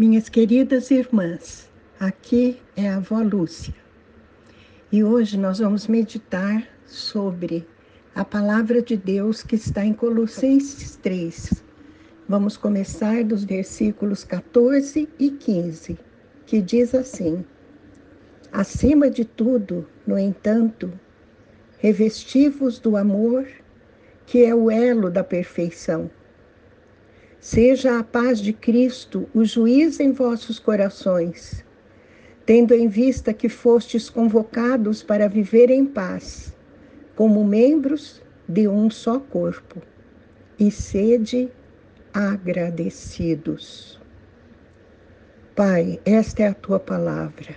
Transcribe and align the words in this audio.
Minhas 0.00 0.30
queridas 0.30 0.90
irmãs, 0.90 1.68
aqui 2.00 2.58
é 2.74 2.88
a 2.88 2.96
avó 2.96 3.20
Lúcia 3.20 3.74
e 4.90 5.04
hoje 5.04 5.36
nós 5.36 5.58
vamos 5.58 5.86
meditar 5.86 6.66
sobre 6.86 7.68
a 8.14 8.24
palavra 8.24 8.80
de 8.80 8.96
Deus 8.96 9.42
que 9.42 9.56
está 9.56 9.84
em 9.84 9.92
Colossenses 9.92 10.96
3. 11.02 11.62
Vamos 12.26 12.56
começar 12.56 13.22
dos 13.24 13.44
versículos 13.44 14.24
14 14.24 15.06
e 15.18 15.30
15, 15.32 15.98
que 16.46 16.62
diz 16.62 16.94
assim: 16.94 17.44
Acima 18.50 19.10
de 19.10 19.26
tudo, 19.26 19.86
no 20.06 20.18
entanto, 20.18 20.90
revestivos 21.76 22.78
do 22.78 22.96
amor, 22.96 23.46
que 24.24 24.46
é 24.46 24.54
o 24.54 24.70
elo 24.70 25.10
da 25.10 25.22
perfeição 25.22 26.10
Seja 27.40 27.98
a 27.98 28.04
paz 28.04 28.38
de 28.38 28.52
Cristo 28.52 29.26
o 29.32 29.46
juiz 29.46 29.98
em 29.98 30.12
vossos 30.12 30.58
corações, 30.58 31.64
tendo 32.44 32.74
em 32.74 32.86
vista 32.86 33.32
que 33.32 33.48
fostes 33.48 34.10
convocados 34.10 35.02
para 35.02 35.26
viver 35.26 35.70
em 35.70 35.86
paz, 35.86 36.54
como 37.16 37.42
membros 37.42 38.22
de 38.46 38.68
um 38.68 38.90
só 38.90 39.18
corpo, 39.18 39.80
e 40.58 40.70
sede 40.70 41.50
agradecidos. 42.12 43.98
Pai, 45.56 45.98
esta 46.04 46.42
é 46.42 46.48
a 46.48 46.54
tua 46.54 46.78
palavra. 46.78 47.56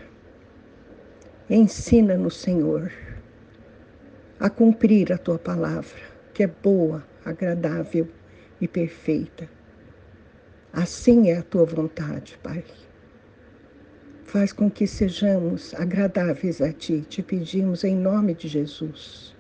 Ensina-nos, 1.49 2.37
Senhor, 2.37 2.89
a 4.39 4.49
cumprir 4.49 5.11
a 5.11 5.17
tua 5.17 5.37
palavra, 5.37 5.99
que 6.33 6.43
é 6.43 6.47
boa, 6.47 7.05
agradável 7.25 8.07
e 8.61 8.67
perfeita. 8.67 9.49
Assim 10.73 11.29
é 11.29 11.37
a 11.37 11.43
tua 11.43 11.65
vontade, 11.65 12.35
Pai. 12.41 12.63
Faz 14.23 14.51
com 14.51 14.71
que 14.71 14.87
sejamos 14.87 15.71
agradáveis 15.75 16.61
a 16.61 16.73
Ti, 16.73 17.05
te 17.07 17.21
pedimos 17.21 17.83
em 17.83 17.95
nome 17.95 18.33
de 18.33 18.47
Jesus. 18.47 19.35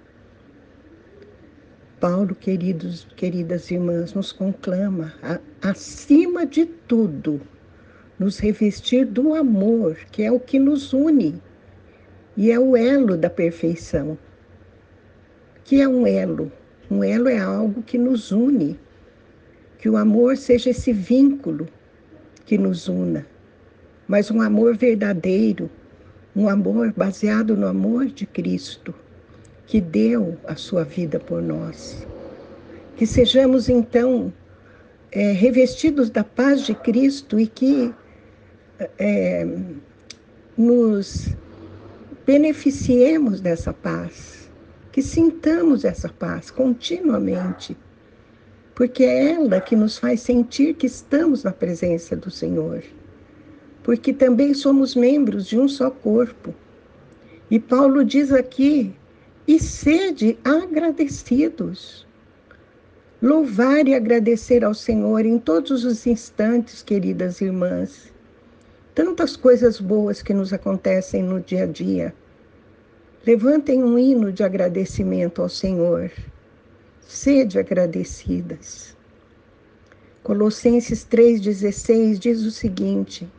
Paulo, 1.99 2.35
queridos, 2.35 3.07
queridas 3.15 3.71
irmãs, 3.71 4.13
nos 4.13 4.31
conclama, 4.31 5.11
a, 5.23 5.39
acima 5.67 6.45
de 6.45 6.67
tudo, 6.67 7.41
nos 8.19 8.37
revestir 8.37 9.03
do 9.07 9.33
amor, 9.33 9.95
que 10.11 10.21
é 10.21 10.31
o 10.31 10.39
que 10.39 10.59
nos 10.59 10.93
une 10.93 11.41
e 12.37 12.51
é 12.51 12.59
o 12.59 12.77
elo 12.77 13.17
da 13.17 13.29
perfeição. 13.31 14.19
Que 15.63 15.81
é 15.81 15.87
um 15.87 16.05
elo? 16.05 16.51
Um 16.91 17.03
elo 17.03 17.27
é 17.27 17.39
algo 17.39 17.81
que 17.81 17.97
nos 17.97 18.31
une 18.31 18.79
que 19.83 19.89
o 19.89 19.97
amor 19.97 20.37
seja 20.37 20.69
esse 20.69 20.93
vínculo 20.93 21.67
que 22.45 22.57
nos 22.57 22.87
una, 22.87 23.27
mas 24.07 24.31
um 24.31 24.39
amor 24.39 24.77
verdadeiro, 24.77 25.69
um 26.33 26.47
amor 26.47 26.93
baseado 26.95 27.53
no 27.57 27.67
amor 27.67 28.05
de 28.05 28.25
Cristo, 28.25 28.95
que 29.67 29.81
deu 29.81 30.37
a 30.47 30.55
sua 30.55 30.85
vida 30.85 31.19
por 31.19 31.41
nós. 31.41 32.07
Que 32.95 33.05
sejamos 33.05 33.67
então 33.67 34.31
é, 35.11 35.33
revestidos 35.33 36.09
da 36.09 36.23
paz 36.23 36.61
de 36.61 36.73
Cristo 36.75 37.37
e 37.37 37.45
que 37.45 37.93
é, 38.97 39.45
nos 40.57 41.27
beneficiemos 42.25 43.41
dessa 43.41 43.73
paz, 43.73 44.49
que 44.93 45.01
sintamos 45.01 45.83
essa 45.83 46.07
paz 46.07 46.49
continuamente 46.49 47.75
porque 48.75 49.03
é 49.03 49.33
ela 49.33 49.61
que 49.61 49.75
nos 49.75 49.97
faz 49.97 50.21
sentir 50.21 50.73
que 50.73 50.87
estamos 50.87 51.43
na 51.43 51.51
presença 51.51 52.15
do 52.15 52.31
Senhor. 52.31 52.83
Porque 53.83 54.11
também 54.13 54.53
somos 54.53 54.95
membros 54.95 55.45
de 55.45 55.59
um 55.59 55.67
só 55.67 55.91
corpo. 55.91 56.53
E 57.51 57.59
Paulo 57.59 58.03
diz 58.03 58.31
aqui: 58.31 58.93
e 59.47 59.59
sede 59.59 60.37
agradecidos. 60.43 62.07
Louvar 63.21 63.87
e 63.87 63.93
agradecer 63.93 64.65
ao 64.65 64.73
Senhor 64.73 65.25
em 65.25 65.37
todos 65.37 65.85
os 65.85 66.05
instantes, 66.07 66.81
queridas 66.81 67.41
irmãs. 67.41 68.11
Tantas 68.95 69.35
coisas 69.35 69.79
boas 69.79 70.21
que 70.21 70.33
nos 70.33 70.51
acontecem 70.51 71.23
no 71.23 71.39
dia 71.39 71.63
a 71.63 71.67
dia. 71.67 72.13
Levantem 73.25 73.81
um 73.81 73.97
hino 73.97 74.31
de 74.31 74.43
agradecimento 74.43 75.41
ao 75.41 75.47
Senhor 75.47 76.11
sede 77.07 77.59
agradecidas. 77.59 78.95
Colossenses 80.23 81.05
3,16 81.09 82.17
diz 82.17 82.43
o 82.43 82.51
seguinte: 82.51 83.29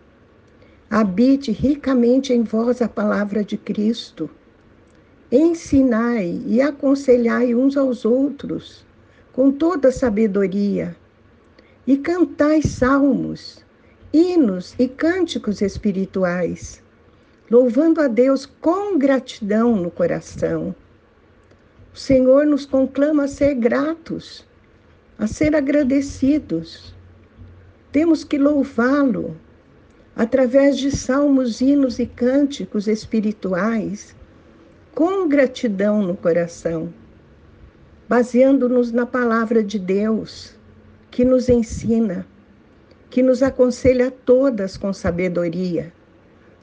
Habite 0.90 1.50
ricamente 1.50 2.32
em 2.32 2.42
vós 2.42 2.82
a 2.82 2.88
palavra 2.88 3.42
de 3.42 3.56
Cristo, 3.56 4.28
ensinai 5.32 6.42
e 6.46 6.60
aconselhai 6.60 7.54
uns 7.54 7.76
aos 7.76 8.04
outros 8.04 8.84
com 9.32 9.50
toda 9.50 9.90
sabedoria, 9.90 10.96
e 11.86 11.96
cantai 11.96 12.62
salmos, 12.62 13.64
hinos 14.12 14.74
e 14.78 14.86
cânticos 14.86 15.60
espirituais, 15.60 16.82
louvando 17.50 18.00
a 18.00 18.08
Deus 18.08 18.46
com 18.46 18.96
gratidão 18.96 19.74
no 19.74 19.90
coração 19.90 20.74
o 21.94 21.96
Senhor 21.96 22.44
nos 22.44 22.66
conclama 22.66 23.22
a 23.22 23.28
ser 23.28 23.54
gratos, 23.54 24.44
a 25.16 25.28
ser 25.28 25.54
agradecidos. 25.54 26.92
Temos 27.92 28.24
que 28.24 28.36
louvá-lo 28.36 29.36
através 30.16 30.76
de 30.76 30.90
salmos, 30.90 31.60
hinos 31.60 32.00
e 32.00 32.06
cânticos 32.06 32.88
espirituais, 32.88 34.12
com 34.92 35.28
gratidão 35.28 36.02
no 36.02 36.16
coração, 36.16 36.92
baseando-nos 38.08 38.90
na 38.90 39.06
palavra 39.06 39.62
de 39.62 39.78
Deus, 39.78 40.56
que 41.12 41.24
nos 41.24 41.48
ensina, 41.48 42.26
que 43.08 43.22
nos 43.22 43.40
aconselha 43.40 44.08
a 44.08 44.10
todas 44.10 44.76
com 44.76 44.92
sabedoria. 44.92 45.92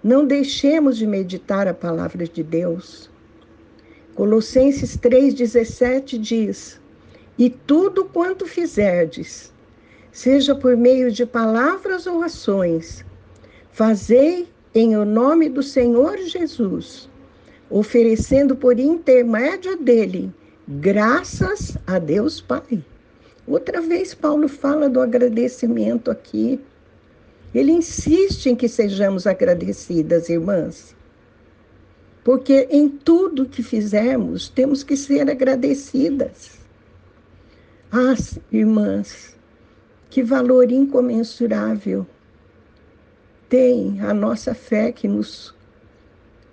Não 0.04 0.26
deixemos 0.26 0.98
de 0.98 1.08
meditar 1.08 1.70
a 1.70 1.74
palavra 1.74 2.28
de 2.28 2.44
Deus. 2.44 3.10
Colossenses 4.16 4.98
3,17 4.98 6.18
diz: 6.18 6.80
E 7.38 7.50
tudo 7.50 8.06
quanto 8.06 8.46
fizerdes, 8.46 9.52
seja 10.12 10.54
por 10.54 10.76
meio 10.76 11.12
de 11.12 11.26
palavras 11.26 12.06
ou 12.06 12.22
ações, 12.22 13.06
fazei 13.72 14.48
em 14.76 14.98
o 14.98 15.06
nome 15.06 15.50
do 15.50 15.64
Senhor 15.64 16.18
Jesus, 16.18 17.10
oferecendo 17.70 18.56
por 18.56 18.80
intermédio 18.80 19.78
dele 19.78 20.34
graças 20.68 21.78
a 21.88 21.98
Deus 21.98 22.42
Pai. 22.42 22.84
Outra 23.48 23.82
vez, 23.82 24.14
Paulo 24.14 24.48
fala 24.48 24.90
do 24.90 25.02
agradecimento 25.02 26.12
aqui. 26.12 26.60
Ele 27.54 27.72
insiste 27.72 28.48
em 28.48 28.56
que 28.56 28.68
sejamos 28.68 29.26
agradecidas, 29.28 30.30
irmãs. 30.30 30.96
Porque 32.24 32.68
em 32.70 32.88
tudo 32.88 33.48
que 33.48 33.64
fizermos, 33.64 34.48
temos 34.50 34.84
que 34.84 34.96
ser 34.96 35.30
agradecidas. 35.30 36.60
Ah, 37.92 38.16
irmãs, 38.52 39.36
que 40.10 40.24
valor 40.24 40.72
incomensurável 40.72 42.06
tem 43.50 44.00
a 44.02 44.14
nossa 44.14 44.54
fé 44.54 44.92
que 44.92 45.08
nos 45.08 45.54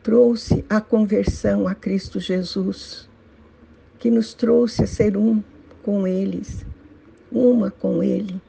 trouxe 0.03 0.65
a 0.69 0.81
conversão 0.81 1.69
a 1.69 1.75
Cristo 1.75 2.19
Jesus, 2.19 3.09
que 3.99 4.11
nos 4.11 4.33
trouxe 4.33 4.85
a 4.85 4.87
ser 4.87 5.17
um 5.17 5.43
com 5.83 6.07
eles, 6.07 6.67
uma 7.31 7.71
com 7.71 8.03
Ele, 8.03 8.41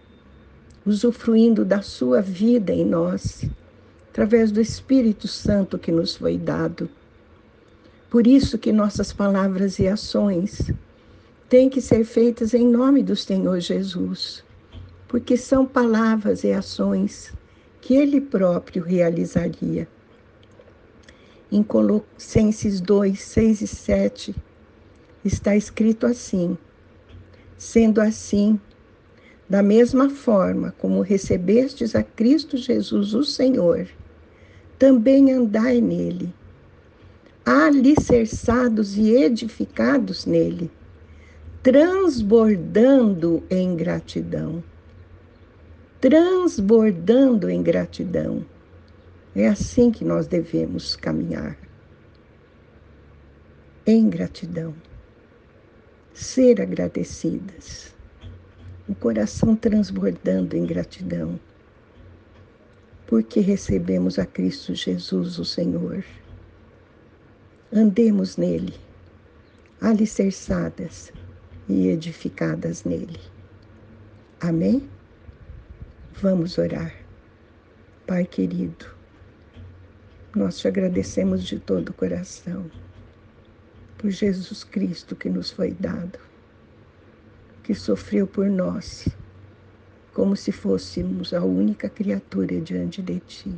usufruindo 0.86 1.64
da 1.64 1.82
sua 1.82 2.22
vida 2.22 2.74
em 2.74 2.86
nós, 2.86 3.44
através 4.10 4.52
do 4.52 4.60
Espírito 4.60 5.28
Santo 5.28 5.78
que 5.78 5.92
nos 5.92 6.16
foi 6.16 6.38
dado. 6.38 6.90
Por 8.10 8.26
isso 8.26 8.58
que 8.58 8.72
nossas 8.72 9.14
palavras 9.14 9.78
e 9.78 9.88
ações 9.88 10.72
têm 11.48 11.70
que 11.70 11.80
ser 11.80 12.04
feitas 12.04 12.56
em 12.56 12.68
nome 12.68 13.04
do 13.04 13.16
Senhor 13.16 13.60
Jesus, 13.60 14.44
porque 15.08 15.38
são 15.38 15.64
palavras 15.64 16.44
e 16.44 16.52
ações 16.52 17.32
que 17.80 17.94
ele 17.94 18.20
próprio 18.20 18.84
realizaria. 18.84 19.88
Em 21.52 21.62
Colossenses 21.62 22.82
2, 22.82 23.22
6 23.22 23.62
e 23.62 23.68
7, 23.68 24.36
está 25.24 25.56
escrito 25.56 26.08
assim: 26.08 26.58
Sendo 27.60 28.02
assim, 28.02 28.60
da 29.48 29.62
mesma 29.62 30.10
forma 30.10 30.74
como 30.80 31.02
recebestes 31.02 31.96
a 31.96 32.02
Cristo 32.02 32.58
Jesus, 32.58 33.14
o 33.14 33.24
Senhor, 33.24 33.88
também 34.80 35.32
andai 35.32 35.80
nele 35.80 36.34
alicerçados 37.50 38.96
e 38.96 39.10
edificados 39.10 40.28
nele, 40.28 40.70
transbordando 41.64 43.44
em 43.50 43.76
gratidão. 43.76 44.64
transbordando 46.00 47.50
em 47.50 47.64
gratidão. 47.64 48.46
É 49.36 49.48
assim 49.48 49.92
que 49.92 50.06
nós 50.06 50.28
devemos 50.28 50.96
caminhar. 50.96 51.58
Em 53.86 54.08
gratidão. 54.08 54.76
Ser 56.14 56.62
agradecidas. 56.62 57.96
O 58.88 58.94
coração 58.94 59.56
transbordando 59.56 60.56
em 60.56 60.66
gratidão. 60.66 61.40
Porque 63.08 63.40
recebemos 63.40 64.20
a 64.20 64.26
Cristo 64.26 64.76
Jesus, 64.76 65.40
o 65.40 65.44
Senhor. 65.44 66.06
Andemos 67.72 68.36
nele, 68.36 68.74
alicerçadas 69.80 71.14
e 71.68 71.90
edificadas 71.90 72.84
nele. 72.84 73.20
Amém? 74.42 74.90
Vamos 76.20 76.58
orar. 76.58 76.92
Pai 78.08 78.26
querido, 78.26 78.88
nós 80.36 80.58
te 80.58 80.68
agradecemos 80.68 81.44
de 81.44 81.60
todo 81.60 81.90
o 81.90 81.94
coração 81.94 82.72
por 84.00 84.10
Jesus 84.10 84.64
Cristo 84.64 85.16
que 85.16 85.30
nos 85.30 85.52
foi 85.52 85.70
dado, 85.70 86.18
que 87.62 87.76
sofreu 87.76 88.26
por 88.26 88.50
nós, 88.50 89.08
como 90.12 90.36
se 90.36 90.52
fôssemos 90.52 91.36
a 91.36 91.44
única 91.44 91.88
criatura 91.88 92.60
diante 92.60 93.00
de 93.00 93.20
Ti. 93.20 93.56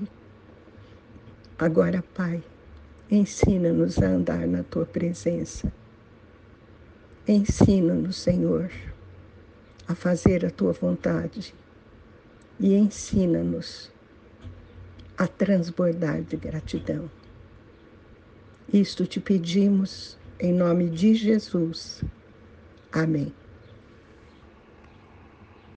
Agora, 1.57 2.03
Pai, 2.13 2.43
ensina-nos 3.11 3.99
a 3.99 4.07
andar 4.07 4.47
na 4.47 4.63
Tua 4.63 4.85
presença. 4.85 5.71
Ensina-nos, 7.27 8.15
Senhor, 8.15 8.71
a 9.87 9.93
fazer 9.93 10.45
a 10.45 10.49
Tua 10.49 10.71
vontade 10.71 11.53
e 12.59 12.73
ensina-nos 12.73 13.91
a 15.17 15.27
transbordar 15.27 16.21
de 16.23 16.37
gratidão. 16.37 17.11
Isto 18.73 19.05
te 19.05 19.19
pedimos 19.19 20.17
em 20.39 20.53
nome 20.53 20.89
de 20.89 21.13
Jesus. 21.13 22.03
Amém. 22.91 23.33